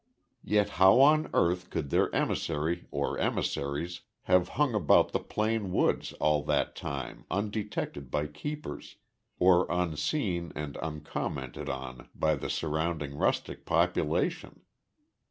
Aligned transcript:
Yet 0.43 0.69
how 0.81 0.99
on 1.01 1.29
earth 1.31 1.69
could 1.69 1.91
their 1.91 2.11
emissary 2.11 2.87
or 2.89 3.19
emissaries 3.19 4.01
have 4.23 4.49
hung 4.57 4.73
about 4.73 5.11
the 5.11 5.19
Plane 5.19 5.71
woods 5.71 6.11
all 6.13 6.41
that 6.45 6.75
time 6.75 7.23
undetected 7.29 8.09
by 8.09 8.25
keepers, 8.25 8.95
or 9.37 9.67
unseen 9.71 10.53
and 10.55 10.75
uncommented 10.81 11.69
on 11.69 12.09
by 12.15 12.33
the 12.33 12.49
surrounding 12.49 13.13
rustic 13.15 13.63
population? 13.63 14.61